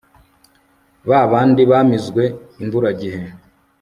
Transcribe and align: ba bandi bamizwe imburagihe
ba 1.09 1.21
bandi 1.31 1.61
bamizwe 1.71 2.23
imburagihe 2.63 3.21